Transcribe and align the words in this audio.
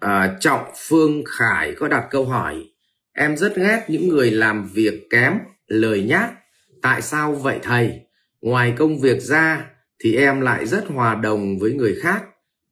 à, 0.00 0.36
Trọng 0.40 0.64
Phương 0.76 1.24
Khải 1.24 1.74
có 1.74 1.88
đặt 1.88 2.06
câu 2.10 2.24
hỏi 2.24 2.70
Em 3.12 3.36
rất 3.36 3.56
ghét 3.56 3.84
những 3.88 4.08
người 4.08 4.30
làm 4.30 4.68
việc 4.74 5.10
kém, 5.10 5.32
lời 5.66 6.02
nhác. 6.02 6.32
Tại 6.82 7.02
sao 7.02 7.32
vậy 7.32 7.58
thầy? 7.62 8.00
Ngoài 8.40 8.74
công 8.78 9.00
việc 9.00 9.22
ra 9.22 9.66
thì 9.98 10.16
em 10.16 10.40
lại 10.40 10.66
rất 10.66 10.84
hòa 10.88 11.14
đồng 11.14 11.58
với 11.58 11.72
người 11.72 11.94
khác. 12.02 12.24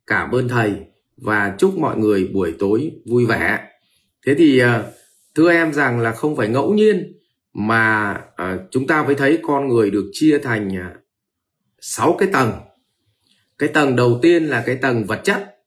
Cảm 0.06 0.30
ơn 0.30 0.48
thầy 0.48 0.74
và 1.16 1.54
chúc 1.58 1.78
mọi 1.78 1.98
người 1.98 2.30
buổi 2.32 2.54
tối 2.58 2.90
vui 3.06 3.26
vẻ. 3.26 3.58
Thế 4.26 4.34
thì 4.38 4.58
à, 4.58 4.82
thưa 5.34 5.50
em 5.50 5.72
rằng 5.72 6.00
là 6.00 6.12
không 6.12 6.36
phải 6.36 6.48
ngẫu 6.48 6.74
nhiên 6.74 7.12
mà 7.52 8.12
à, 8.36 8.58
chúng 8.70 8.86
ta 8.86 9.02
mới 9.02 9.14
thấy 9.14 9.38
con 9.42 9.68
người 9.68 9.90
được 9.90 10.10
chia 10.12 10.38
thành 10.38 10.76
à, 10.76 10.94
6 11.80 12.16
cái 12.18 12.28
tầng. 12.32 12.52
Cái 13.58 13.68
tầng 13.68 13.96
đầu 13.96 14.18
tiên 14.22 14.44
là 14.44 14.62
cái 14.66 14.76
tầng 14.76 15.04
vật 15.04 15.20
chất 15.24 15.57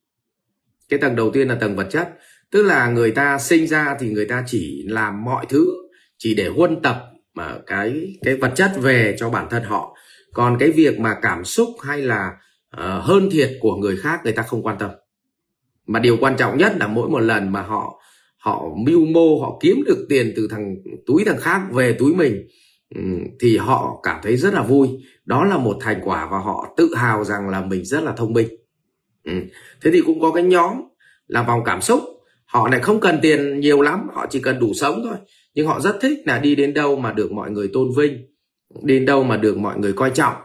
cái 0.92 1.00
tầng 1.00 1.16
đầu 1.16 1.32
tiên 1.32 1.48
là 1.48 1.56
tầng 1.56 1.76
vật 1.76 1.88
chất 1.90 2.10
tức 2.52 2.64
là 2.64 2.90
người 2.90 3.12
ta 3.12 3.38
sinh 3.40 3.68
ra 3.68 3.96
thì 4.00 4.10
người 4.10 4.26
ta 4.26 4.44
chỉ 4.48 4.86
làm 4.88 5.24
mọi 5.24 5.46
thứ 5.50 5.66
chỉ 6.18 6.36
để 6.36 6.48
huân 6.48 6.82
tập 6.82 7.12
mà 7.34 7.58
cái 7.68 8.16
cái 8.22 8.36
vật 8.36 8.52
chất 8.56 8.72
về 8.82 9.16
cho 9.20 9.30
bản 9.30 9.48
thân 9.50 9.64
họ. 9.64 9.98
Còn 10.34 10.58
cái 10.60 10.72
việc 10.72 11.00
mà 11.00 11.16
cảm 11.22 11.46
xúc 11.46 11.70
hay 11.82 12.02
là 12.02 12.32
uh, 12.78 13.04
hơn 13.04 13.30
thiệt 13.32 13.50
của 13.60 13.76
người 13.76 13.98
khác 13.98 14.20
người 14.24 14.34
ta 14.34 14.44
không 14.44 14.64
quan 14.64 14.78
tâm. 14.80 14.90
Mà 15.88 16.00
điều 16.00 16.18
quan 16.18 16.38
trọng 16.38 16.58
nhất 16.58 16.74
là 16.80 16.88
mỗi 16.88 17.10
một 17.10 17.20
lần 17.20 17.52
mà 17.52 17.62
họ 17.62 18.02
họ 18.38 18.64
mưu 18.86 19.06
mô 19.06 19.40
họ 19.42 19.58
kiếm 19.62 19.84
được 19.86 20.06
tiền 20.10 20.34
từ 20.36 20.48
thằng 20.52 20.76
túi 21.06 21.26
thằng 21.26 21.38
khác 21.40 21.62
về 21.72 21.94
túi 21.94 22.16
mình 22.16 22.48
ừ, 22.96 23.02
thì 23.40 23.58
họ 23.58 24.00
cảm 24.04 24.20
thấy 24.24 24.38
rất 24.38 24.54
là 24.54 24.64
vui. 24.64 24.90
Đó 25.26 25.46
là 25.46 25.58
một 25.58 25.78
thành 25.82 26.02
quả 26.04 26.28
và 26.32 26.38
họ 26.38 26.74
tự 26.78 26.96
hào 26.96 27.24
rằng 27.24 27.50
là 27.50 27.62
mình 27.62 27.86
rất 27.86 28.04
là 28.04 28.14
thông 28.18 28.34
minh. 28.34 28.48
Ừ. 29.24 29.32
thế 29.82 29.92
thì 29.94 30.02
cũng 30.06 30.22
có 30.22 30.32
cái 30.32 30.44
nhóm 30.44 30.82
là 31.28 31.44
vòng 31.44 31.62
cảm 31.66 31.82
xúc. 31.82 32.02
Họ 32.46 32.70
lại 32.70 32.80
không 32.80 33.00
cần 33.00 33.20
tiền 33.22 33.60
nhiều 33.60 33.82
lắm 33.82 34.08
họ 34.14 34.26
chỉ 34.30 34.40
cần 34.40 34.60
đủ 34.60 34.74
sống 34.74 35.02
thôi. 35.04 35.16
Nhưng 35.54 35.68
họ 35.68 35.80
rất 35.80 35.98
thích 36.02 36.20
là 36.26 36.40
đi 36.40 36.56
đến 36.56 36.74
đâu 36.74 36.96
mà 36.96 37.12
được 37.12 37.32
mọi 37.32 37.52
người 37.52 37.70
tôn 37.74 37.90
vinh 37.98 38.26
đến 38.84 39.06
đâu 39.06 39.24
mà 39.24 39.38
được 39.38 39.58
mọi 39.58 39.80
người 39.80 39.94
coi 39.94 40.10
trọng. 40.10 40.36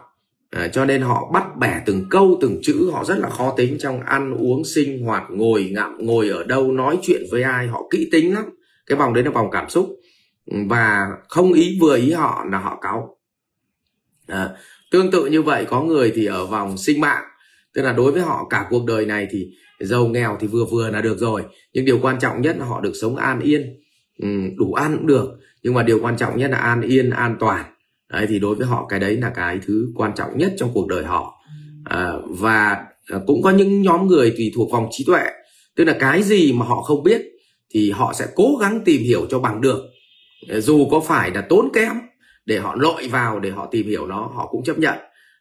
À, 0.49 0.67
cho 0.67 0.85
nên 0.85 1.01
họ 1.01 1.31
bắt 1.33 1.57
bẻ 1.59 1.81
từng 1.85 2.05
câu 2.09 2.37
từng 2.41 2.59
chữ 2.63 2.89
họ 2.93 3.03
rất 3.05 3.17
là 3.19 3.29
khó 3.29 3.53
tính 3.57 3.77
trong 3.79 4.01
ăn 4.01 4.33
uống 4.33 4.65
sinh 4.65 5.05
hoạt 5.05 5.23
ngồi 5.29 5.69
ngậm 5.73 5.97
ngồi 5.99 6.29
ở 6.29 6.43
đâu 6.43 6.71
nói 6.71 6.99
chuyện 7.01 7.21
với 7.31 7.43
ai 7.43 7.67
họ 7.67 7.87
kỹ 7.91 8.09
tính 8.11 8.33
lắm. 8.33 8.45
Cái 8.85 8.97
vòng 8.97 9.13
đấy 9.13 9.23
là 9.23 9.31
vòng 9.31 9.49
cảm 9.51 9.69
xúc. 9.69 9.89
Và 10.69 11.07
không 11.29 11.53
ý 11.53 11.77
vừa 11.81 11.97
ý 11.97 12.11
họ 12.11 12.45
là 12.51 12.59
họ 12.59 12.79
cáu. 12.81 13.17
À, 14.27 14.49
tương 14.91 15.11
tự 15.11 15.25
như 15.25 15.41
vậy 15.41 15.65
có 15.65 15.83
người 15.83 16.11
thì 16.15 16.25
ở 16.25 16.45
vòng 16.45 16.77
sinh 16.77 17.01
mạng 17.01 17.23
tức 17.77 17.83
là 17.83 17.93
đối 17.93 18.11
với 18.11 18.21
họ 18.21 18.47
cả 18.49 18.67
cuộc 18.69 18.85
đời 18.85 19.05
này 19.05 19.27
thì 19.31 19.47
giàu 19.79 20.07
nghèo 20.07 20.37
thì 20.39 20.47
vừa 20.47 20.65
vừa 20.65 20.89
là 20.89 21.01
được 21.01 21.17
rồi. 21.17 21.43
Nhưng 21.73 21.85
điều 21.85 21.99
quan 22.01 22.19
trọng 22.19 22.41
nhất 22.41 22.55
là 22.59 22.65
họ 22.65 22.81
được 22.81 22.93
sống 23.01 23.15
an 23.15 23.39
yên. 23.39 23.79
Ừ, 24.19 24.27
đủ 24.57 24.73
ăn 24.73 24.97
cũng 24.97 25.07
được. 25.07 25.29
Nhưng 25.63 25.73
mà 25.73 25.83
điều 25.83 25.99
quan 26.01 26.17
trọng 26.17 26.37
nhất 26.37 26.51
là 26.51 26.57
an 26.57 26.81
yên 26.81 27.09
an 27.09 27.35
toàn. 27.39 27.65
Đấy 28.11 28.25
thì 28.29 28.39
đối 28.39 28.55
với 28.55 28.67
họ 28.67 28.85
cái 28.89 28.99
đấy 28.99 29.17
là 29.17 29.29
cái 29.29 29.59
thứ 29.65 29.91
quan 29.95 30.11
trọng 30.15 30.37
nhất 30.37 30.53
trong 30.57 30.71
cuộc 30.73 30.87
đời 30.87 31.03
họ. 31.03 31.33
À, 31.85 32.13
và 32.29 32.85
à, 33.07 33.19
cũng 33.27 33.41
có 33.41 33.49
những 33.49 33.81
nhóm 33.81 34.07
người 34.07 34.33
tùy 34.37 34.51
thuộc 34.55 34.71
vòng 34.71 34.87
trí 34.91 35.03
tuệ. 35.05 35.23
Tức 35.75 35.83
là 35.83 35.95
cái 35.99 36.23
gì 36.23 36.53
mà 36.53 36.65
họ 36.65 36.81
không 36.81 37.03
biết 37.03 37.21
thì 37.73 37.91
họ 37.91 38.13
sẽ 38.13 38.27
cố 38.35 38.57
gắng 38.61 38.81
tìm 38.85 39.01
hiểu 39.01 39.27
cho 39.29 39.39
bằng 39.39 39.61
được. 39.61 39.81
Dù 40.49 40.87
có 40.91 40.99
phải 40.99 41.31
là 41.31 41.41
tốn 41.41 41.69
kém 41.73 41.93
để 42.45 42.59
họ 42.59 42.75
lội 42.75 43.07
vào 43.07 43.39
để 43.39 43.49
họ 43.49 43.67
tìm 43.71 43.87
hiểu 43.87 44.07
nó 44.07 44.31
họ 44.35 44.47
cũng 44.51 44.63
chấp 44.63 44.79
nhận 44.79 44.97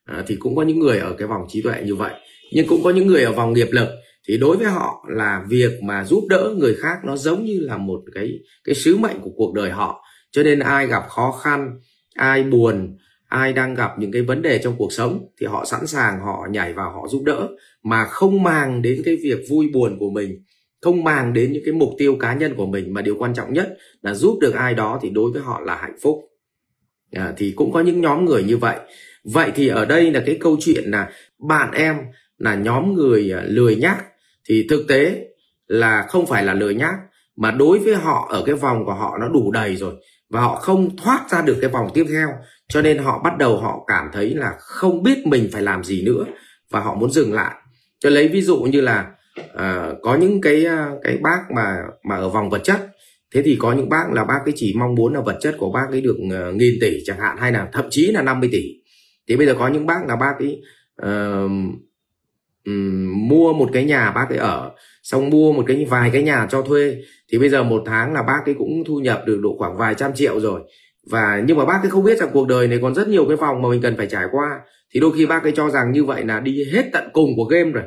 à, 0.06 0.24
thì 0.26 0.36
cũng 0.36 0.56
có 0.56 0.62
những 0.62 0.78
người 0.78 0.98
ở 0.98 1.14
cái 1.18 1.28
vòng 1.28 1.42
trí 1.48 1.62
tuệ 1.62 1.82
như 1.84 1.94
vậy. 1.94 2.12
Nhưng 2.52 2.66
cũng 2.66 2.82
có 2.84 2.90
những 2.90 3.06
người 3.06 3.22
ở 3.22 3.32
vòng 3.32 3.52
nghiệp 3.52 3.68
lực. 3.70 3.88
Thì 4.28 4.38
đối 4.38 4.56
với 4.56 4.66
họ 4.66 5.04
là 5.08 5.44
việc 5.48 5.82
mà 5.82 6.04
giúp 6.04 6.24
đỡ 6.28 6.54
người 6.58 6.74
khác 6.74 6.98
nó 7.04 7.16
giống 7.16 7.44
như 7.44 7.60
là 7.60 7.76
một 7.76 8.00
cái 8.14 8.38
cái 8.64 8.74
sứ 8.74 8.96
mệnh 8.96 9.20
của 9.20 9.30
cuộc 9.36 9.54
đời 9.54 9.70
họ. 9.70 10.04
Cho 10.30 10.42
nên 10.42 10.58
ai 10.58 10.86
gặp 10.86 11.02
khó 11.08 11.32
khăn 11.42 11.78
ai 12.14 12.42
buồn 12.42 12.96
ai 13.28 13.52
đang 13.52 13.74
gặp 13.74 13.90
những 13.98 14.12
cái 14.12 14.22
vấn 14.22 14.42
đề 14.42 14.58
trong 14.58 14.74
cuộc 14.78 14.92
sống 14.92 15.26
thì 15.40 15.46
họ 15.46 15.64
sẵn 15.64 15.86
sàng 15.86 16.20
họ 16.20 16.46
nhảy 16.50 16.72
vào 16.72 16.92
họ 16.92 17.08
giúp 17.08 17.22
đỡ. 17.24 17.48
Mà 17.82 18.04
không 18.04 18.42
màng 18.42 18.82
đến 18.82 19.02
cái 19.04 19.16
việc 19.22 19.38
vui 19.50 19.68
buồn 19.72 19.96
của 19.98 20.10
mình 20.10 20.42
không 20.80 21.04
màng 21.04 21.32
đến 21.32 21.52
những 21.52 21.62
cái 21.64 21.74
mục 21.74 21.90
tiêu 21.98 22.16
cá 22.20 22.34
nhân 22.34 22.54
của 22.56 22.66
mình. 22.66 22.94
Mà 22.94 23.02
điều 23.02 23.16
quan 23.18 23.34
trọng 23.34 23.52
nhất 23.52 23.76
là 24.02 24.14
giúp 24.14 24.38
được 24.40 24.54
ai 24.54 24.74
đó 24.74 24.98
thì 25.02 25.10
đối 25.10 25.32
với 25.32 25.42
họ 25.42 25.60
là 25.60 25.76
hạnh 25.76 25.96
phúc. 26.02 26.16
À, 27.12 27.34
thì 27.36 27.52
cũng 27.56 27.72
có 27.72 27.80
những 27.80 28.00
nhóm 28.00 28.24
người 28.24 28.44
như 28.44 28.56
vậy 28.56 28.76
vậy 29.32 29.52
thì 29.54 29.68
ở 29.68 29.84
đây 29.84 30.10
là 30.10 30.22
cái 30.26 30.36
câu 30.40 30.56
chuyện 30.60 30.84
là 30.90 31.10
bạn 31.48 31.72
em 31.72 31.96
là 32.38 32.54
nhóm 32.54 32.94
người 32.94 33.32
à, 33.32 33.42
lười 33.46 33.76
nhác. 33.76 34.04
Thì 34.48 34.66
thực 34.70 34.84
tế 34.88 35.26
là 35.66 36.06
không 36.08 36.26
phải 36.26 36.44
là 36.44 36.54
lười 36.54 36.74
nhác 36.74 36.94
mà 37.36 37.50
đối 37.50 37.78
với 37.78 37.94
họ 37.94 38.28
ở 38.30 38.42
cái 38.46 38.54
vòng 38.54 38.84
của 38.84 38.94
họ 38.94 39.18
nó 39.20 39.28
đủ 39.28 39.50
đầy 39.50 39.76
rồi 39.76 39.94
và 40.30 40.40
họ 40.40 40.54
không 40.54 40.96
thoát 40.96 41.26
ra 41.30 41.42
được 41.42 41.56
cái 41.60 41.70
vòng 41.70 41.90
tiếp 41.94 42.06
theo. 42.08 42.28
Cho 42.68 42.82
nên 42.82 42.98
họ 42.98 43.20
bắt 43.24 43.38
đầu 43.38 43.56
họ 43.56 43.84
cảm 43.86 44.10
thấy 44.12 44.34
là 44.34 44.54
không 44.58 45.02
biết 45.02 45.26
mình 45.26 45.48
phải 45.52 45.62
làm 45.62 45.84
gì 45.84 46.02
nữa 46.02 46.24
và 46.70 46.80
họ 46.80 46.94
muốn 46.94 47.10
dừng 47.10 47.32
lại. 47.32 47.54
Cho 47.98 48.10
lấy 48.10 48.28
ví 48.28 48.42
dụ 48.42 48.60
như 48.60 48.80
là 48.80 49.10
uh, 49.40 49.96
có 50.02 50.16
những 50.16 50.40
cái 50.40 50.64
à, 50.64 50.90
cái 51.02 51.16
bác 51.16 51.40
mà 51.54 51.76
mà 52.08 52.16
ở 52.16 52.28
vòng 52.28 52.50
vật 52.50 52.60
chất. 52.64 52.88
Thế 53.34 53.42
thì 53.42 53.56
có 53.60 53.72
những 53.72 53.88
bác 53.88 54.12
là 54.12 54.24
bác 54.24 54.38
ấy 54.44 54.52
chỉ 54.56 54.74
mong 54.78 54.94
muốn 54.94 55.14
là 55.14 55.20
vật 55.20 55.38
chất 55.40 55.54
của 55.58 55.70
bác 55.70 55.86
ấy 55.90 56.00
được 56.00 56.16
uh, 56.20 56.54
nghìn 56.54 56.74
tỷ 56.80 56.98
chẳng 57.04 57.18
hạn 57.18 57.36
hay 57.40 57.52
là 57.52 57.68
thậm 57.72 57.84
chí 57.90 58.06
là 58.06 58.22
50 58.22 58.48
tỷ 58.52 58.85
thì 59.28 59.36
bây 59.36 59.46
giờ 59.46 59.54
có 59.58 59.68
những 59.68 59.86
bác 59.86 60.06
là 60.08 60.16
bác 60.16 60.34
ấy 60.38 60.62
uh, 61.02 61.50
um, 62.66 63.28
mua 63.28 63.52
một 63.52 63.70
cái 63.72 63.84
nhà 63.84 64.10
bác 64.10 64.26
ấy 64.28 64.38
ở 64.38 64.70
xong 65.02 65.30
mua 65.30 65.52
một 65.52 65.64
cái 65.66 65.86
vài 65.90 66.10
cái 66.12 66.22
nhà 66.22 66.46
cho 66.50 66.62
thuê 66.62 66.96
thì 67.32 67.38
bây 67.38 67.48
giờ 67.48 67.62
một 67.62 67.82
tháng 67.86 68.12
là 68.12 68.22
bác 68.22 68.40
ấy 68.46 68.54
cũng 68.58 68.84
thu 68.86 68.96
nhập 68.96 69.22
được 69.26 69.40
độ 69.42 69.56
khoảng 69.58 69.76
vài 69.76 69.94
trăm 69.94 70.14
triệu 70.14 70.40
rồi. 70.40 70.60
Và 71.10 71.42
nhưng 71.46 71.58
mà 71.58 71.64
bác 71.64 71.78
ấy 71.82 71.90
không 71.90 72.04
biết 72.04 72.18
rằng 72.18 72.28
cuộc 72.32 72.48
đời 72.48 72.68
này 72.68 72.78
còn 72.82 72.94
rất 72.94 73.08
nhiều 73.08 73.24
cái 73.28 73.36
vòng 73.36 73.62
mà 73.62 73.68
mình 73.68 73.82
cần 73.82 73.96
phải 73.96 74.06
trải 74.06 74.24
qua. 74.32 74.60
Thì 74.94 75.00
đôi 75.00 75.12
khi 75.16 75.26
bác 75.26 75.42
ấy 75.42 75.52
cho 75.56 75.70
rằng 75.70 75.92
như 75.92 76.04
vậy 76.04 76.24
là 76.24 76.40
đi 76.40 76.64
hết 76.72 76.84
tận 76.92 77.08
cùng 77.12 77.30
của 77.36 77.44
game 77.44 77.70
rồi. 77.70 77.84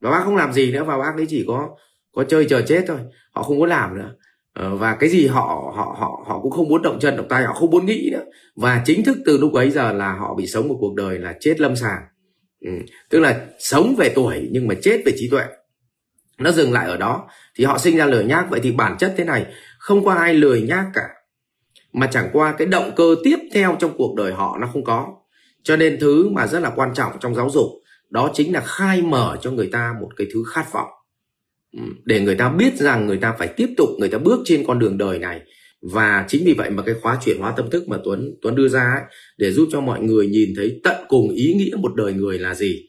Và 0.00 0.10
bác 0.10 0.22
không 0.24 0.36
làm 0.36 0.52
gì 0.52 0.72
nữa 0.72 0.84
và 0.84 0.98
bác 0.98 1.12
ấy 1.16 1.26
chỉ 1.28 1.44
có 1.48 1.68
có 2.12 2.24
chơi 2.24 2.46
chờ 2.48 2.62
chết 2.62 2.84
thôi. 2.86 2.98
Họ 3.32 3.42
không 3.42 3.60
có 3.60 3.66
làm 3.66 3.98
nữa. 3.98 4.14
Ờ, 4.54 4.76
và 4.76 4.96
cái 5.00 5.08
gì 5.08 5.26
họ 5.26 5.72
họ 5.76 5.96
họ 5.98 6.24
họ 6.26 6.40
cũng 6.42 6.50
không 6.50 6.68
muốn 6.68 6.82
động 6.82 6.98
chân 7.00 7.16
động 7.16 7.28
tay, 7.28 7.44
họ 7.44 7.52
không 7.52 7.70
muốn 7.70 7.86
nghĩ 7.86 8.08
nữa. 8.12 8.24
Và 8.56 8.82
chính 8.84 9.04
thức 9.04 9.18
từ 9.24 9.38
lúc 9.38 9.52
ấy 9.52 9.70
giờ 9.70 9.92
là 9.92 10.12
họ 10.12 10.34
bị 10.34 10.46
sống 10.46 10.68
một 10.68 10.76
cuộc 10.80 10.94
đời 10.94 11.18
là 11.18 11.34
chết 11.40 11.60
lâm 11.60 11.76
sàng. 11.76 12.02
Ừ. 12.60 12.70
tức 13.10 13.20
là 13.20 13.46
sống 13.58 13.94
về 13.98 14.12
tuổi 14.14 14.48
nhưng 14.52 14.68
mà 14.68 14.74
chết 14.82 15.02
về 15.06 15.12
trí 15.16 15.28
tuệ. 15.30 15.44
Nó 16.38 16.52
dừng 16.52 16.72
lại 16.72 16.86
ở 16.86 16.96
đó. 16.96 17.28
Thì 17.56 17.64
họ 17.64 17.78
sinh 17.78 17.96
ra 17.96 18.06
lười 18.06 18.24
nhác. 18.24 18.46
Vậy 18.50 18.60
thì 18.62 18.72
bản 18.72 18.96
chất 18.98 19.14
thế 19.16 19.24
này, 19.24 19.46
không 19.78 20.04
có 20.04 20.12
ai 20.12 20.34
lười 20.34 20.62
nhác 20.62 20.86
cả. 20.94 21.08
Mà 21.92 22.06
chẳng 22.06 22.28
qua 22.32 22.54
cái 22.58 22.66
động 22.66 22.90
cơ 22.96 23.14
tiếp 23.24 23.36
theo 23.52 23.76
trong 23.78 23.94
cuộc 23.98 24.14
đời 24.16 24.32
họ 24.32 24.58
nó 24.60 24.68
không 24.72 24.84
có. 24.84 25.06
Cho 25.62 25.76
nên 25.76 25.98
thứ 26.00 26.30
mà 26.30 26.46
rất 26.46 26.60
là 26.60 26.70
quan 26.76 26.94
trọng 26.94 27.12
trong 27.20 27.34
giáo 27.34 27.50
dục, 27.50 27.66
đó 28.10 28.30
chính 28.34 28.52
là 28.52 28.60
khai 28.60 29.02
mở 29.02 29.36
cho 29.40 29.50
người 29.50 29.68
ta 29.72 29.94
một 30.00 30.08
cái 30.16 30.26
thứ 30.34 30.44
khát 30.54 30.72
vọng. 30.72 30.88
Ừ, 31.76 31.82
để 32.04 32.20
người 32.20 32.34
ta 32.34 32.48
biết 32.48 32.76
rằng 32.76 33.06
người 33.06 33.16
ta 33.16 33.34
phải 33.38 33.48
tiếp 33.48 33.68
tục 33.76 33.88
người 33.98 34.08
ta 34.08 34.18
bước 34.18 34.40
trên 34.44 34.64
con 34.66 34.78
đường 34.78 34.98
đời 34.98 35.18
này 35.18 35.40
và 35.92 36.24
chính 36.28 36.44
vì 36.44 36.52
vậy 36.52 36.70
mà 36.70 36.82
cái 36.82 36.94
khóa 37.02 37.18
chuyển 37.24 37.38
hóa 37.38 37.54
tâm 37.56 37.70
thức 37.70 37.88
mà 37.88 37.98
Tuấn 38.04 38.34
Tuấn 38.42 38.54
đưa 38.54 38.68
ra 38.68 38.80
ấy, 38.80 39.02
để 39.38 39.52
giúp 39.52 39.68
cho 39.72 39.80
mọi 39.80 40.00
người 40.00 40.26
nhìn 40.26 40.52
thấy 40.56 40.80
tận 40.84 41.04
cùng 41.08 41.30
ý 41.30 41.54
nghĩa 41.54 41.76
một 41.76 41.94
đời 41.94 42.12
người 42.12 42.38
là 42.38 42.54
gì 42.54 42.82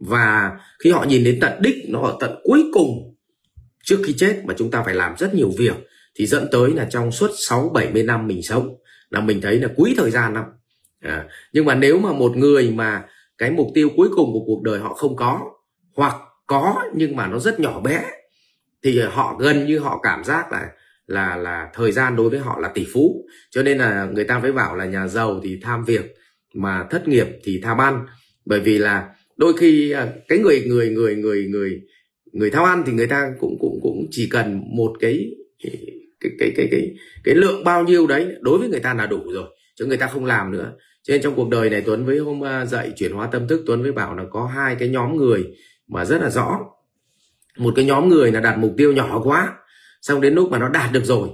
và 0.00 0.50
khi 0.84 0.90
họ 0.90 1.04
nhìn 1.08 1.24
đến 1.24 1.38
tận 1.40 1.62
đích 1.62 1.74
nó 1.88 2.00
ở 2.00 2.16
tận 2.20 2.30
cuối 2.44 2.64
cùng 2.72 3.14
trước 3.84 3.98
khi 4.04 4.12
chết 4.12 4.42
mà 4.44 4.54
chúng 4.58 4.70
ta 4.70 4.82
phải 4.84 4.94
làm 4.94 5.14
rất 5.18 5.34
nhiều 5.34 5.50
việc 5.58 5.76
thì 6.14 6.26
dẫn 6.26 6.48
tới 6.52 6.70
là 6.70 6.86
trong 6.90 7.12
suốt 7.12 7.30
6 7.36 7.70
70 7.74 8.02
năm 8.02 8.26
mình 8.26 8.42
sống 8.42 8.76
là 9.10 9.20
mình 9.20 9.40
thấy 9.40 9.60
là 9.60 9.68
quý 9.76 9.94
thời 9.96 10.10
gian 10.10 10.34
lắm. 10.34 10.44
À, 11.00 11.26
nhưng 11.52 11.64
mà 11.64 11.74
nếu 11.74 11.98
mà 11.98 12.12
một 12.12 12.36
người 12.36 12.70
mà 12.70 13.02
cái 13.38 13.50
mục 13.50 13.66
tiêu 13.74 13.88
cuối 13.96 14.08
cùng 14.16 14.32
của 14.32 14.44
cuộc 14.46 14.62
đời 14.62 14.78
họ 14.78 14.94
không 14.94 15.16
có 15.16 15.40
hoặc 15.94 16.14
có 16.46 16.74
nhưng 16.94 17.16
mà 17.16 17.26
nó 17.26 17.38
rất 17.38 17.60
nhỏ 17.60 17.80
bé 17.80 18.04
thì 18.84 18.98
ờ, 18.98 19.08
họ 19.08 19.36
gần 19.40 19.66
như 19.66 19.78
họ 19.78 20.00
cảm 20.02 20.24
giác 20.24 20.52
là 20.52 20.68
là 21.06 21.36
là 21.36 21.68
thời 21.74 21.92
gian 21.92 22.16
đối 22.16 22.30
với 22.30 22.38
họ 22.38 22.58
là 22.60 22.68
tỷ 22.68 22.86
phú. 22.92 23.24
Cho 23.50 23.62
nên 23.62 23.78
là 23.78 24.08
người 24.12 24.24
ta 24.24 24.38
mới 24.38 24.52
bảo 24.52 24.76
là 24.76 24.84
nhà 24.84 25.08
giàu 25.08 25.40
thì 25.44 25.60
tham 25.62 25.84
việc, 25.84 26.14
mà 26.54 26.86
thất 26.90 27.08
nghiệp 27.08 27.26
thì 27.44 27.60
tham 27.62 27.78
ăn. 27.78 28.06
Bởi 28.44 28.60
vì 28.60 28.78
là 28.78 29.08
đôi 29.36 29.56
khi 29.56 29.90
ờ, 29.90 30.08
cái 30.28 30.38
người 30.38 30.64
người 30.66 30.90
người 30.90 31.16
người 31.16 31.46
người 31.50 31.80
người 32.32 32.50
tham 32.50 32.64
ăn 32.64 32.82
thì 32.86 32.92
người 32.92 33.06
ta 33.06 33.30
cũng 33.40 33.56
cũng 33.60 33.78
cũng 33.82 34.06
chỉ 34.10 34.28
cần 34.30 34.62
một 34.76 34.92
cái 35.00 35.30
cái 35.62 35.72
cái 36.38 36.52
cái 36.56 36.68
cái 36.70 36.90
cái 37.24 37.34
lượng 37.34 37.64
bao 37.64 37.84
nhiêu 37.84 38.06
đấy 38.06 38.26
đối 38.40 38.58
với 38.58 38.68
người 38.68 38.80
ta 38.80 38.94
là 38.94 39.06
đủ 39.06 39.20
rồi, 39.32 39.44
chứ 39.76 39.86
người 39.86 39.96
ta 39.96 40.06
không 40.06 40.24
làm 40.24 40.52
nữa. 40.52 40.72
Cho 41.02 41.12
nên 41.12 41.22
trong 41.22 41.34
cuộc 41.34 41.48
đời 41.48 41.70
này 41.70 41.82
Tuấn 41.86 42.06
với 42.06 42.18
hôm 42.18 42.40
ờ, 42.40 42.64
dạy 42.64 42.92
chuyển 42.96 43.12
hóa 43.12 43.28
tâm 43.32 43.48
thức, 43.48 43.62
Tuấn 43.66 43.82
với 43.82 43.92
bảo 43.92 44.16
là 44.16 44.24
có 44.30 44.46
hai 44.46 44.76
cái 44.78 44.88
nhóm 44.88 45.16
người 45.16 45.44
mà 45.88 46.04
rất 46.04 46.22
là 46.22 46.30
rõ 46.30 46.60
một 47.58 47.72
cái 47.76 47.84
nhóm 47.84 48.08
người 48.08 48.32
là 48.32 48.40
đặt 48.40 48.58
mục 48.58 48.74
tiêu 48.76 48.92
nhỏ 48.92 49.20
quá. 49.24 49.52
Xong 50.02 50.20
đến 50.20 50.34
lúc 50.34 50.50
mà 50.50 50.58
nó 50.58 50.68
đạt 50.68 50.92
được 50.92 51.04
rồi 51.04 51.28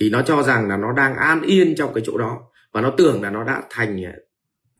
thì 0.00 0.10
nó 0.10 0.22
cho 0.22 0.42
rằng 0.42 0.68
là 0.68 0.76
nó 0.76 0.92
đang 0.92 1.16
an 1.16 1.42
yên 1.42 1.74
trong 1.76 1.94
cái 1.94 2.02
chỗ 2.06 2.18
đó. 2.18 2.38
Và 2.72 2.80
nó 2.80 2.90
tưởng 2.90 3.22
là 3.22 3.30
nó 3.30 3.44
đã 3.44 3.62
thành 3.70 4.04
à, 4.04 4.12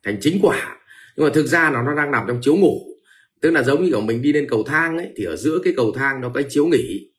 thành 0.05 0.19
chính 0.21 0.39
quả. 0.43 0.77
Nhưng 1.17 1.27
mà 1.27 1.33
thực 1.35 1.47
ra 1.47 1.71
nó 1.71 1.83
nó 1.83 1.95
đang 1.95 2.11
nằm 2.11 2.25
trong 2.29 2.39
chiếu 2.43 2.57
ngủ. 2.57 2.81
Tức 3.41 3.51
là 3.51 3.63
giống 3.63 3.83
như 3.83 3.91
kiểu 3.91 4.01
mình 4.01 4.23
đi 4.23 4.33
lên 4.33 4.47
cầu 4.51 4.63
thang 4.63 4.99
ấy 4.99 5.13
thì 5.17 5.25
ở 5.25 5.37
giữa 5.37 5.59
cái 5.65 5.73
cầu 5.77 5.93
thang 5.93 6.21
nó 6.21 6.29
có 6.29 6.35
cái 6.35 6.45
chiếu 6.49 6.67
nghỉ. 6.67 7.11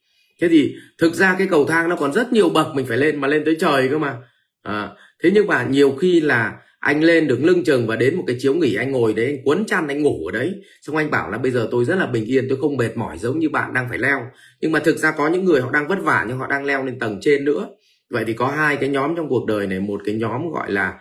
Thế 0.41 0.49
thì 0.49 0.75
thực 0.97 1.13
ra 1.13 1.35
cái 1.37 1.47
cầu 1.47 1.65
thang 1.65 1.89
nó 1.89 1.95
còn 1.95 2.13
rất 2.13 2.33
nhiều 2.33 2.49
bậc 2.49 2.67
mình 2.75 2.85
phải 2.85 2.97
lên 2.97 3.21
mà 3.21 3.27
lên 3.27 3.45
tới 3.45 3.57
trời 3.59 3.87
cơ 3.87 3.97
mà. 3.97 4.17
À, 4.63 4.89
thế 5.23 5.31
nhưng 5.33 5.47
mà 5.47 5.63
nhiều 5.63 5.91
khi 5.99 6.21
là 6.21 6.57
anh 6.79 7.03
lên 7.03 7.27
đứng 7.27 7.45
lưng 7.45 7.63
chừng 7.63 7.87
và 7.87 7.95
đến 7.95 8.15
một 8.15 8.23
cái 8.27 8.35
chiếu 8.39 8.53
nghỉ 8.53 8.75
anh 8.75 8.91
ngồi 8.91 9.13
đấy 9.13 9.25
anh 9.25 9.37
quấn 9.43 9.65
chăn 9.65 9.87
anh 9.87 10.03
ngủ 10.03 10.27
ở 10.27 10.31
đấy. 10.31 10.53
Xong 10.81 10.95
anh 10.95 11.11
bảo 11.11 11.31
là 11.31 11.37
bây 11.37 11.51
giờ 11.51 11.67
tôi 11.71 11.85
rất 11.85 11.95
là 11.95 12.05
bình 12.05 12.25
yên 12.25 12.45
tôi 12.49 12.57
không 12.61 12.77
mệt 12.77 12.97
mỏi 12.97 13.17
giống 13.17 13.39
như 13.39 13.49
bạn 13.49 13.73
đang 13.73 13.89
phải 13.89 13.97
leo. 13.97 14.19
Nhưng 14.61 14.71
mà 14.71 14.79
thực 14.79 14.97
ra 14.97 15.11
có 15.11 15.27
những 15.27 15.45
người 15.45 15.61
họ 15.61 15.71
đang 15.71 15.87
vất 15.87 16.01
vả 16.03 16.25
nhưng 16.27 16.37
họ 16.37 16.47
đang 16.47 16.65
leo 16.65 16.85
lên 16.85 16.99
tầng 16.99 17.19
trên 17.21 17.45
nữa. 17.45 17.69
Vậy 18.09 18.23
thì 18.27 18.33
có 18.33 18.47
hai 18.47 18.77
cái 18.77 18.89
nhóm 18.89 19.15
trong 19.15 19.29
cuộc 19.29 19.45
đời 19.45 19.67
này 19.67 19.79
một 19.79 20.01
cái 20.05 20.15
nhóm 20.15 20.51
gọi 20.51 20.71
là 20.71 20.93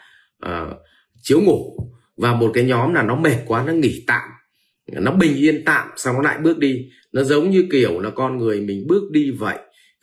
uh, 0.47 0.77
chiếu 1.23 1.41
ngủ 1.41 1.91
và 2.17 2.35
một 2.35 2.51
cái 2.55 2.65
nhóm 2.65 2.95
là 2.95 3.03
nó 3.03 3.17
mệt 3.17 3.37
quá 3.47 3.65
nó 3.67 3.73
nghỉ 3.73 4.05
tạm. 4.07 4.29
Nó 4.93 5.13
bình 5.13 5.37
yên 5.37 5.65
tạm 5.65 5.89
xong 5.97 6.17
nó 6.17 6.23
lại 6.23 6.39
bước 6.39 6.59
đi. 6.59 6.89
Nó 7.13 7.23
giống 7.23 7.51
như 7.51 7.65
kiểu 7.73 8.01
là 8.01 8.11
con 8.11 8.37
người 8.37 8.61
mình 8.61 8.87
bước 8.89 9.03
đi 9.11 9.31
vậy. 9.31 9.59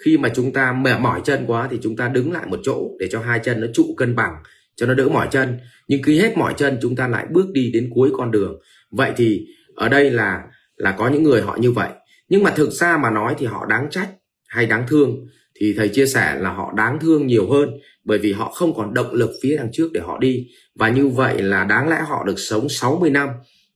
Khi 0.06 0.18
mà 0.18 0.32
chúng 0.36 0.54
ta 0.54 0.74
mệt 0.74 1.00
mỏi 1.00 1.22
chân 1.24 1.44
quá 1.48 1.68
thì 1.72 1.80
chúng 1.82 1.96
ta 1.96 2.08
đứng 2.08 2.32
lại 2.32 2.46
một 2.48 2.60
chỗ 2.64 2.90
để 3.00 3.08
cho 3.12 3.20
hai 3.20 3.40
chân 3.44 3.62
nó 3.62 3.68
trụ 3.74 3.84
cân 3.98 4.16
bằng 4.16 4.34
cho 4.76 4.86
nó 4.86 4.94
đỡ 4.94 5.10
mỏi 5.10 5.28
chân. 5.32 5.58
Nhưng 5.88 6.04
khi 6.04 6.20
hết 6.20 6.38
mỏi 6.38 6.54
chân, 6.58 6.78
chúng 6.82 6.96
ta 6.96 7.08
lại 7.08 7.26
bước 7.32 7.52
đi 7.52 7.72
đến 7.74 7.90
cuối 7.96 8.12
con 8.18 8.32
đường. 8.32 8.60
Vậy 8.92 9.12
thì 9.18 9.48
ở 9.76 9.90
đây 9.90 10.12
là 10.12 10.44
là 10.76 10.92
có 10.92 11.10
những 11.10 11.24
người 11.24 11.42
họ 11.42 11.58
như 11.60 11.72
vậy. 11.72 11.90
Nhưng 12.30 12.44
mà 12.44 12.52
thực 12.52 12.72
ra 12.72 12.98
mà 12.98 13.10
nói 13.10 13.36
thì 13.38 13.46
họ 13.46 13.66
đáng 13.66 13.88
trách 13.92 14.10
hay 14.48 14.66
đáng 14.66 14.86
thương. 14.88 15.16
Thì 15.60 15.74
thầy 15.78 15.90
chia 15.90 16.06
sẻ 16.06 16.36
là 16.40 16.54
họ 16.54 16.74
đáng 16.78 17.00
thương 17.02 17.28
nhiều 17.28 17.52
hơn 17.52 17.70
bởi 18.06 18.18
vì 18.18 18.34
họ 18.34 18.52
không 18.52 18.76
còn 18.76 18.94
động 18.94 19.14
lực 19.14 19.32
phía 19.44 19.58
đằng 19.58 19.70
trước 19.74 19.92
để 19.94 20.02
họ 20.02 20.18
đi. 20.20 20.48
Và 20.80 20.90
như 20.90 21.08
vậy 21.08 21.42
là 21.42 21.64
đáng 21.64 21.90
lẽ 21.90 22.02
họ 22.08 22.24
được 22.24 22.40
sống 22.40 22.70
60 22.70 23.10
năm. 23.10 23.30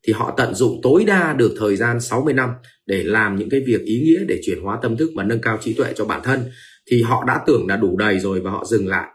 Thì 0.07 0.13
họ 0.13 0.33
tận 0.37 0.53
dụng 0.53 0.79
tối 0.83 1.03
đa 1.07 1.33
được 1.33 1.55
thời 1.59 1.75
gian 1.75 2.01
60 2.01 2.33
năm 2.33 2.49
để 2.85 3.03
làm 3.03 3.35
những 3.35 3.49
cái 3.49 3.59
việc 3.67 3.81
ý 3.85 3.99
nghĩa 3.99 4.25
để 4.27 4.39
chuyển 4.43 4.61
hóa 4.61 4.79
tâm 4.81 4.97
thức 4.97 5.11
và 5.15 5.23
nâng 5.23 5.41
cao 5.41 5.57
trí 5.61 5.73
tuệ 5.73 5.93
cho 5.95 6.05
bản 6.05 6.21
thân. 6.23 6.39
Thì 6.91 7.01
họ 7.01 7.23
đã 7.27 7.41
tưởng 7.47 7.67
là 7.67 7.77
đủ 7.77 7.97
đầy 7.97 8.19
rồi 8.19 8.39
và 8.39 8.51
họ 8.51 8.65
dừng 8.65 8.87
lại 8.87 9.07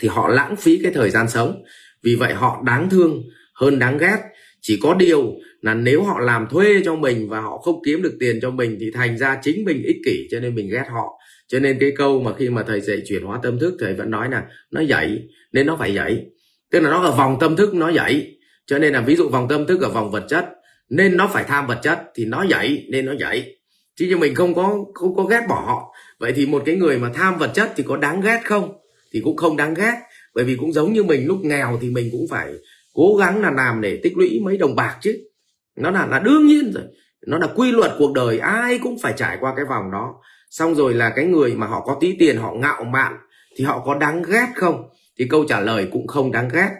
thì 0.00 0.08
họ 0.08 0.28
lãng 0.28 0.56
phí 0.56 0.80
cái 0.82 0.92
thời 0.92 1.10
gian 1.10 1.28
sống. 1.28 1.62
Vì 2.02 2.14
vậy 2.14 2.34
họ 2.34 2.62
đáng 2.64 2.90
thương 2.90 3.22
hơn 3.54 3.78
đáng 3.78 3.98
ghét. 3.98 4.18
Chỉ 4.60 4.78
có 4.82 4.94
điều 4.94 5.34
là 5.60 5.74
nếu 5.74 6.02
họ 6.02 6.20
làm 6.20 6.46
thuê 6.50 6.82
cho 6.84 6.96
mình 6.96 7.28
và 7.28 7.40
họ 7.40 7.58
không 7.58 7.82
kiếm 7.84 8.02
được 8.02 8.16
tiền 8.20 8.38
cho 8.42 8.50
mình 8.50 8.76
thì 8.80 8.90
thành 8.94 9.18
ra 9.18 9.38
chính 9.42 9.64
mình 9.64 9.82
ích 9.82 9.96
kỷ, 10.04 10.28
cho 10.30 10.40
nên 10.40 10.54
mình 10.54 10.70
ghét 10.70 10.84
họ. 10.90 11.18
Cho 11.48 11.58
nên 11.58 11.78
cái 11.80 11.92
câu 11.96 12.22
mà 12.22 12.32
khi 12.38 12.48
mà 12.48 12.62
thầy 12.62 12.80
dạy 12.80 13.02
chuyển 13.06 13.22
hóa 13.22 13.40
tâm 13.42 13.58
thức, 13.58 13.76
thầy 13.80 13.94
vẫn 13.94 14.10
nói 14.10 14.30
là 14.30 14.44
nó 14.70 14.80
dậy 14.80 15.22
nên 15.52 15.66
nó 15.66 15.76
phải 15.76 15.94
dậy 15.94 16.26
tức 16.70 16.80
là 16.80 16.90
nó 16.90 17.02
ở 17.02 17.12
vòng 17.12 17.36
tâm 17.40 17.56
thức, 17.56 17.74
nó 17.74 17.88
dậy 17.88 18.38
cho 18.66 18.78
nên 18.78 18.92
là 18.92 19.00
ví 19.00 19.16
dụ 19.16 19.28
vòng 19.28 19.48
tâm 19.48 19.66
thức 19.66 19.80
ở 19.80 19.88
vòng 19.88 20.10
vật 20.10 20.24
chất, 20.28 20.46
nên 20.90 21.16
nó 21.16 21.30
phải 21.32 21.44
tham 21.44 21.66
vật 21.66 21.78
chất 21.82 21.98
thì 22.14 22.24
nó 22.24 22.44
dậy 22.48 22.86
nên 22.90 23.06
nó 23.06 23.12
dậy 23.18 23.56
chứ 23.96 24.06
như 24.06 24.16
mình 24.16 24.34
không 24.34 24.54
có 24.54 24.84
không 24.94 25.16
có 25.16 25.24
ghét 25.24 25.40
bỏ 25.48 25.62
họ. 25.66 25.94
Vậy 26.18 26.32
thì 26.36 26.46
một 26.46 26.62
cái 26.66 26.76
người 26.76 26.98
mà 26.98 27.10
tham 27.14 27.38
vật 27.38 27.50
chất 27.54 27.72
thì 27.76 27.84
có 27.86 27.96
đáng 27.96 28.20
ghét 28.20 28.40
không? 28.44 28.72
Thì 29.16 29.22
cũng 29.24 29.36
không 29.36 29.56
đáng 29.56 29.74
ghét. 29.74 29.94
Bởi 30.34 30.44
vì 30.44 30.56
cũng 30.56 30.72
giống 30.72 30.92
như 30.92 31.02
mình, 31.02 31.26
lúc 31.26 31.38
nghèo 31.44 31.78
thì 31.82 31.90
mình 31.90 32.08
cũng 32.12 32.26
phải 32.30 32.52
cố 32.94 33.16
gắng 33.18 33.42
là 33.42 33.50
làm 33.50 33.80
để 33.80 34.00
tích 34.02 34.16
lũy 34.16 34.40
mấy 34.44 34.56
đồng 34.56 34.76
bạc 34.76 34.96
chứ. 35.00 35.18
Nó 35.76 35.90
là 35.90 36.06
là 36.06 36.18
đương 36.18 36.46
nhiên 36.46 36.72
rồi. 36.74 36.84
Nó 37.26 37.38
là 37.38 37.46
quy 37.56 37.72
luật 37.72 37.92
cuộc 37.98 38.12
đời, 38.12 38.38
ai 38.38 38.78
cũng 38.78 38.98
phải 38.98 39.14
trải 39.16 39.36
qua 39.40 39.52
cái 39.56 39.64
vòng 39.64 39.90
đó. 39.92 40.14
Xong 40.50 40.74
rồi 40.74 40.94
là 40.94 41.12
cái 41.16 41.24
người 41.24 41.54
mà 41.54 41.66
họ 41.66 41.80
có 41.86 41.96
tí 42.00 42.12
tiền, 42.18 42.36
họ 42.36 42.54
ngạo 42.54 42.84
mạn, 42.84 43.16
thì 43.56 43.64
họ 43.64 43.82
có 43.86 43.94
đáng 43.94 44.22
ghét 44.22 44.46
không? 44.54 44.82
Thì 45.18 45.26
câu 45.30 45.44
trả 45.48 45.60
lời 45.60 45.88
cũng 45.92 46.06
không 46.06 46.32
đáng 46.32 46.48
ghét. 46.52 46.70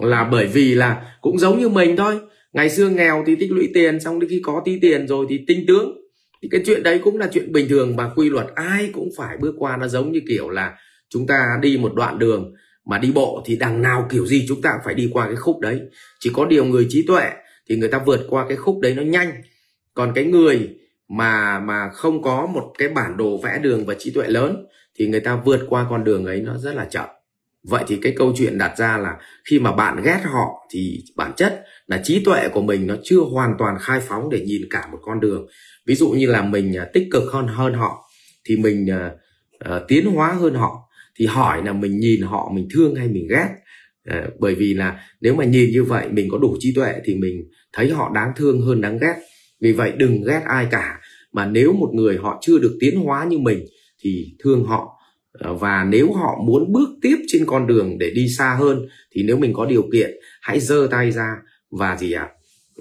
Là 0.00 0.28
bởi 0.32 0.46
vì 0.46 0.74
là 0.74 1.16
cũng 1.20 1.38
giống 1.38 1.60
như 1.60 1.68
mình 1.68 1.96
thôi. 1.96 2.20
Ngày 2.52 2.70
xưa 2.70 2.88
nghèo 2.88 3.24
thì 3.26 3.36
tích 3.36 3.52
lũy 3.52 3.68
tiền, 3.74 4.00
xong 4.00 4.20
đến 4.20 4.30
khi 4.30 4.40
có 4.44 4.62
tí 4.64 4.78
tiền 4.80 5.08
rồi 5.08 5.26
thì 5.28 5.44
tinh 5.46 5.64
tướng. 5.68 5.92
Thì 6.42 6.48
cái 6.52 6.62
chuyện 6.66 6.82
đấy 6.82 7.00
cũng 7.04 7.18
là 7.18 7.28
chuyện 7.32 7.52
bình 7.52 7.68
thường 7.68 7.96
và 7.96 8.10
quy 8.16 8.30
luật 8.30 8.46
ai 8.54 8.90
cũng 8.92 9.08
phải 9.16 9.36
bước 9.36 9.54
qua. 9.58 9.76
Nó 9.76 9.88
giống 9.88 10.12
như 10.12 10.20
kiểu 10.28 10.50
là 10.50 10.74
chúng 11.08 11.26
ta 11.26 11.58
đi 11.62 11.76
một 11.76 11.94
đoạn 11.94 12.18
đường 12.18 12.54
mà 12.86 12.98
đi 12.98 13.12
bộ 13.12 13.42
thì 13.46 13.56
đằng 13.56 13.82
nào 13.82 14.06
kiểu 14.10 14.26
gì 14.26 14.44
chúng 14.48 14.62
ta 14.62 14.70
cũng 14.72 14.82
phải 14.84 14.94
đi 14.94 15.10
qua 15.12 15.26
cái 15.26 15.36
khúc 15.36 15.60
đấy. 15.60 15.80
Chỉ 16.20 16.30
có 16.32 16.44
điều 16.44 16.64
người 16.64 16.86
trí 16.88 17.04
tuệ 17.06 17.30
thì 17.68 17.76
người 17.76 17.88
ta 17.88 18.02
vượt 18.06 18.26
qua 18.28 18.48
cái 18.48 18.56
khúc 18.56 18.80
đấy 18.80 18.94
nó 18.94 19.02
nhanh. 19.02 19.42
Còn 19.94 20.12
cái 20.14 20.24
người 20.24 20.68
mà 21.08 21.60
mà 21.60 21.88
không 21.88 22.22
có 22.22 22.46
một 22.46 22.72
cái 22.78 22.88
bản 22.88 23.16
đồ 23.16 23.38
vẽ 23.38 23.58
đường 23.62 23.86
và 23.86 23.94
trí 23.98 24.10
tuệ 24.10 24.28
lớn 24.28 24.66
thì 24.98 25.06
người 25.06 25.20
ta 25.20 25.40
vượt 25.44 25.60
qua 25.68 25.86
con 25.90 26.04
đường 26.04 26.26
ấy 26.26 26.40
nó 26.40 26.58
rất 26.58 26.74
là 26.74 26.84
chậm. 26.84 27.08
Vậy 27.68 27.84
thì 27.86 27.98
cái 28.02 28.14
câu 28.16 28.32
chuyện 28.36 28.58
đặt 28.58 28.78
ra 28.78 28.98
là 28.98 29.16
khi 29.44 29.58
mà 29.58 29.72
bạn 29.72 30.02
ghét 30.02 30.20
họ 30.24 30.66
thì 30.70 31.04
bản 31.16 31.32
chất 31.36 31.64
là 31.86 32.00
trí 32.04 32.24
tuệ 32.24 32.48
của 32.48 32.62
mình 32.62 32.86
nó 32.86 32.94
chưa 33.02 33.20
hoàn 33.20 33.54
toàn 33.58 33.76
khai 33.80 34.00
phóng 34.00 34.30
để 34.30 34.40
nhìn 34.40 34.62
cả 34.70 34.88
một 34.92 34.98
con 35.02 35.20
đường. 35.20 35.46
Ví 35.86 35.94
dụ 35.94 36.10
như 36.10 36.26
là 36.26 36.42
mình 36.42 36.76
à, 36.76 36.86
tích 36.92 37.08
cực 37.12 37.22
hơn 37.32 37.46
hơn 37.46 37.74
họ 37.74 38.10
thì 38.44 38.56
mình 38.56 38.86
uh, 39.64 39.72
tiến 39.88 40.06
hóa 40.06 40.32
hơn 40.32 40.54
họ 40.54 40.83
thì 41.18 41.26
hỏi 41.26 41.62
là 41.64 41.72
mình 41.72 41.98
nhìn 41.98 42.22
họ 42.22 42.50
mình 42.54 42.68
thương 42.74 42.94
hay 42.94 43.08
mình 43.08 43.26
ghét? 43.30 43.48
À, 44.04 44.28
bởi 44.38 44.54
vì 44.54 44.74
là 44.74 45.00
nếu 45.20 45.34
mà 45.34 45.44
nhìn 45.44 45.70
như 45.70 45.84
vậy 45.84 46.08
mình 46.10 46.28
có 46.30 46.38
đủ 46.38 46.56
trí 46.58 46.74
tuệ 46.74 46.92
thì 47.04 47.14
mình 47.14 47.44
thấy 47.72 47.90
họ 47.90 48.12
đáng 48.14 48.32
thương 48.36 48.60
hơn 48.60 48.80
đáng 48.80 48.98
ghét. 48.98 49.14
Vì 49.60 49.72
vậy 49.72 49.92
đừng 49.96 50.22
ghét 50.22 50.40
ai 50.44 50.66
cả. 50.70 51.00
Mà 51.32 51.46
nếu 51.46 51.72
một 51.72 51.90
người 51.94 52.16
họ 52.16 52.38
chưa 52.42 52.58
được 52.58 52.76
tiến 52.80 52.96
hóa 52.96 53.24
như 53.24 53.38
mình 53.38 53.64
thì 54.02 54.34
thương 54.44 54.64
họ. 54.64 54.90
Ờ, 55.32 55.54
và 55.54 55.84
nếu 55.88 56.12
họ 56.12 56.38
muốn 56.46 56.72
bước 56.72 56.88
tiếp 57.02 57.16
trên 57.26 57.46
con 57.46 57.66
đường 57.66 57.98
để 57.98 58.10
đi 58.10 58.28
xa 58.28 58.56
hơn 58.60 58.86
thì 59.14 59.22
nếu 59.22 59.36
mình 59.36 59.52
có 59.52 59.66
điều 59.66 59.82
kiện 59.92 60.10
hãy 60.42 60.60
giơ 60.60 60.88
tay 60.90 61.10
ra 61.10 61.36
và 61.70 61.96
gì 61.96 62.12
ạ? 62.12 62.28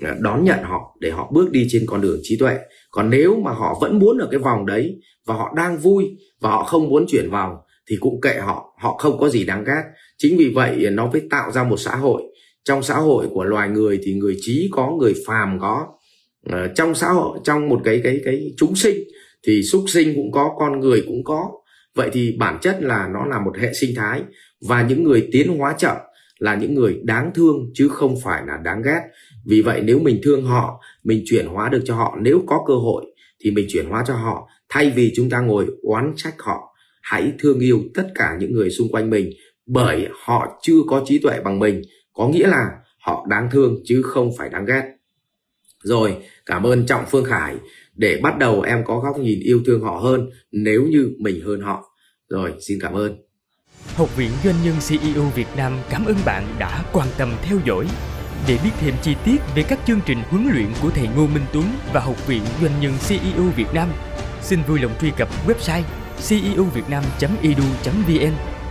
À, 0.02 0.16
đón 0.20 0.44
nhận 0.44 0.64
họ 0.64 0.98
để 1.00 1.12
họ 1.12 1.32
bước 1.34 1.52
đi 1.52 1.68
trên 1.70 1.84
con 1.88 2.02
đường 2.02 2.20
trí 2.24 2.38
tuệ. 2.38 2.58
Còn 2.92 3.10
nếu 3.10 3.36
mà 3.36 3.52
họ 3.52 3.78
vẫn 3.82 4.00
muốn 4.00 4.18
ở 4.18 4.28
cái 4.32 4.40
vòng 4.40 4.66
đấy 4.66 4.96
và 5.26 5.36
họ 5.36 5.54
đang 5.58 5.78
vui 5.78 6.06
và 6.42 6.50
họ 6.50 6.64
không 6.64 6.90
muốn 6.90 7.06
chuyển 7.08 7.30
vòng 7.30 7.56
thì 7.90 7.98
cũng 8.00 8.22
kệ 8.22 8.36
họ 8.36 8.74
họ 8.78 8.98
không 8.98 9.18
có 9.20 9.30
gì 9.30 9.46
đáng 9.46 9.64
ghét. 9.64 9.84
Chính 10.18 10.38
vì 10.38 10.52
vậy 10.56 10.88
nó 10.92 11.12
mới 11.12 11.22
tạo 11.30 11.52
ra 11.52 11.64
một 11.64 11.78
xã 11.78 11.96
hội. 11.96 12.22
Trong 12.64 12.84
xã 12.84 12.96
hội 12.96 13.28
của 13.34 13.44
loài 13.44 13.70
người 13.70 14.00
thì 14.04 14.14
người 14.14 14.38
trí 14.42 14.70
có 14.72 14.92
người 15.00 15.14
phàm 15.28 15.58
có. 15.62 15.88
Ờ, 16.50 16.68
trong 16.76 16.96
xã 16.96 17.10
hội 17.10 17.40
trong 17.44 17.70
một 17.70 17.82
cái 17.84 18.02
cái 18.04 18.22
cái 18.26 18.54
chúng 18.58 18.76
sinh 18.76 18.98
thì 19.48 19.64
súc 19.64 19.84
sinh 19.88 20.16
cũng 20.16 20.32
có 20.32 20.56
con 20.60 20.80
người 20.80 21.04
cũng 21.08 21.24
có. 21.24 21.52
Vậy 21.96 22.10
thì 22.14 22.36
bản 22.40 22.58
chất 22.62 22.78
là 22.82 23.10
nó 23.14 23.26
là 23.26 23.40
một 23.40 23.58
hệ 23.58 23.74
sinh 23.74 23.96
thái 23.96 24.22
và 24.68 24.84
những 24.84 25.04
người 25.04 25.30
tiến 25.32 25.58
hóa 25.58 25.76
chậm 25.78 25.98
là 26.40 26.56
những 26.56 26.74
người 26.74 27.00
đáng 27.04 27.32
thương 27.36 27.72
chứ 27.74 27.88
không 27.88 28.16
phải 28.24 28.44
là 28.48 28.58
đáng 28.64 28.82
ghét. 28.86 29.02
Vì 29.46 29.62
vậy 29.62 29.82
nếu 29.84 30.00
mình 30.00 30.20
thương 30.24 30.46
họ 30.46 30.80
mình 31.04 31.24
chuyển 31.26 31.48
hóa 31.48 31.70
được 31.70 31.82
cho 31.86 31.96
họ. 31.96 32.18
Nếu 32.22 32.44
có 32.48 32.64
cơ 32.68 32.74
hội 32.74 33.06
thì 33.44 33.52
mình 33.52 33.66
chuyển 33.70 33.86
hóa 33.90 34.04
cho 34.08 34.14
họ 34.14 34.48
thay 34.70 34.90
vì 34.96 35.14
chúng 35.16 35.30
ta 35.30 35.40
ngồi 35.40 35.66
oán 35.82 36.14
trách 36.16 36.36
họ 36.40 36.73
hãy 37.04 37.34
thương 37.40 37.60
yêu 37.60 37.80
tất 37.94 38.08
cả 38.16 38.38
những 38.40 38.54
người 38.54 38.70
xung 38.70 38.92
quanh 38.92 39.10
mình 39.10 39.30
bởi 39.66 40.08
họ 40.26 40.60
chưa 40.62 40.80
có 40.88 41.04
trí 41.06 41.20
tuệ 41.20 41.40
bằng 41.44 41.60
mình 41.60 41.82
có 42.14 42.28
nghĩa 42.28 42.48
là 42.48 42.66
họ 43.00 43.26
đáng 43.30 43.50
thương 43.52 43.82
chứ 43.86 44.02
không 44.02 44.32
phải 44.38 44.50
đáng 44.50 44.66
ghét 44.66 44.94
rồi 45.84 46.18
cảm 46.46 46.64
ơn 46.64 46.86
trọng 46.86 47.06
phương 47.12 47.26
khải 47.26 47.56
để 47.96 48.20
bắt 48.24 48.38
đầu 48.38 48.62
em 48.62 48.84
có 48.86 49.00
góc 49.00 49.20
nhìn 49.20 49.40
yêu 49.40 49.62
thương 49.66 49.82
họ 49.82 50.00
hơn 50.04 50.30
nếu 50.52 50.84
như 50.84 51.12
mình 51.20 51.42
hơn 51.46 51.62
họ. 51.62 51.84
Rồi, 52.30 52.54
xin 52.68 52.80
cảm 52.82 52.94
ơn. 52.94 53.18
Học 53.96 54.18
viện 54.18 54.32
Doanh 54.44 54.56
nhân 54.64 54.76
CEO 54.90 55.24
Việt 55.36 55.48
Nam 55.58 55.74
cảm 55.90 56.06
ơn 56.06 56.16
bạn 56.26 56.56
đã 56.60 56.84
quan 56.94 57.08
tâm 57.18 57.32
theo 57.42 57.58
dõi. 57.66 57.88
Để 58.48 58.58
biết 58.64 58.70
thêm 58.80 58.94
chi 59.02 59.16
tiết 59.26 59.38
về 59.56 59.64
các 59.64 59.80
chương 59.88 60.00
trình 60.06 60.18
huấn 60.30 60.48
luyện 60.54 60.68
của 60.82 60.90
thầy 60.90 61.08
Ngô 61.16 61.28
Minh 61.28 61.44
Tuấn 61.54 61.66
và 61.94 62.00
Học 62.00 62.28
viện 62.28 62.42
Doanh 62.62 62.82
nhân 62.82 62.94
CEO 63.08 63.44
Việt 63.56 63.74
Nam, 63.74 63.90
xin 64.42 64.60
vui 64.68 64.80
lòng 64.80 64.92
truy 65.02 65.12
cập 65.18 65.30
website 65.48 65.84
ceuvietnam.edu.vn 66.20 68.63